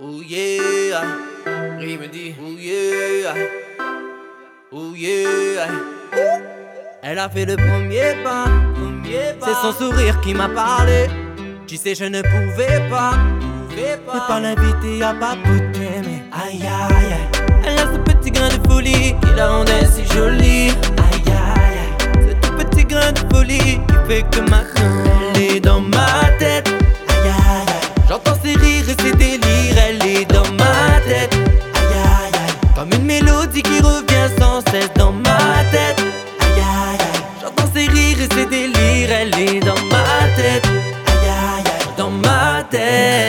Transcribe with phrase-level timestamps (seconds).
[0.00, 1.02] Oh yeah,
[1.78, 3.32] rime dit Oh yeah,
[4.72, 5.68] oh yeah.
[7.02, 8.46] Elle a fait le premier pas,
[9.40, 11.06] c'est son sourire qui m'a parlé.
[11.68, 13.12] Tu sais, je ne pouvais pas,
[13.68, 17.62] pouvais pas, ne pas l'inviter à papoter, mais aïe aïe aïe.
[17.64, 20.70] Elle a ce petit grain de folie qui la rendait si jolie.
[20.98, 21.78] Aïe aïe
[22.16, 25.04] aïe, ce tout petit grain de folie qui fait que maintenant
[25.36, 26.23] elle est dans ma
[42.64, 43.23] ma tête.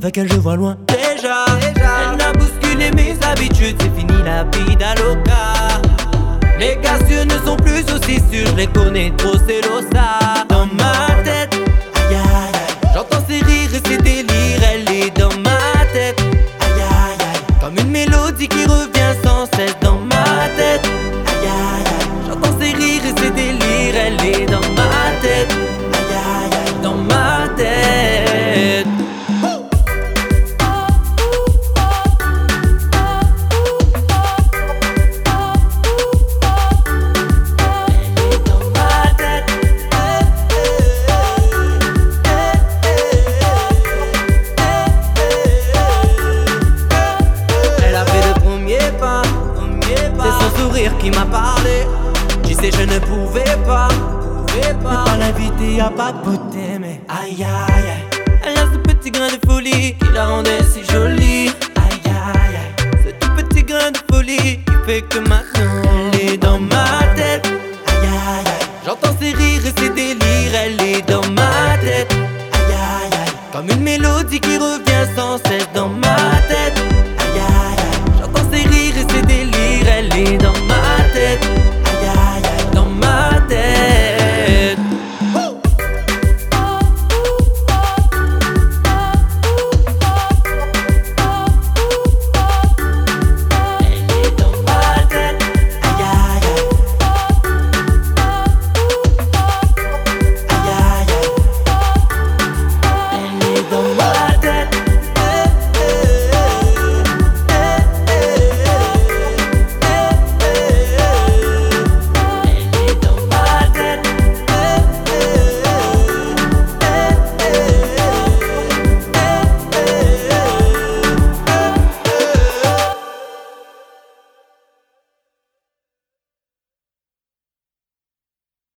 [0.00, 0.76] Avec elle je vois loin.
[0.86, 5.80] Déjà, Elle a bousculé mes habitudes C'est fini la vie d'Aloca.
[6.60, 11.20] Les cassieux ne sont plus aussi sûrs Je les connais trop c'est l'ossa Dans ma
[11.24, 11.52] tête
[11.96, 12.94] Aïe aïe aïe.
[12.94, 16.20] J'entends ses rires et ses délires Elle est dans ma tête.
[16.60, 17.60] Aïe aïe aïe.
[17.60, 20.86] Comme une mélodie qui revient sans cesse dans ma tête.
[21.26, 22.28] Aïe aïe aïe.
[22.28, 24.67] J'entends ses rires et ses délires Elle est dans
[50.98, 51.86] qui m'a parlé.
[52.44, 53.88] J'y sais, je ne pouvais pas.
[54.46, 55.04] Pouvais pas.
[55.18, 58.22] l'inviter à papoter, mais aïe aïe aïe.
[58.44, 61.50] Elle a ce petit grain de folie qui la rendait si jolie.
[61.76, 63.02] Aïe aïe aïe.
[63.04, 67.46] Ce tout petit grain de folie qui fait que maintenant elle est dans ma tête.
[67.86, 68.68] Aïe aïe aïe.
[68.86, 72.12] J'entends ses rires et ses délires, elle est dans ma tête.
[72.12, 73.32] Aïe aïe aïe.
[73.52, 74.87] Comme une mélodie qui revient.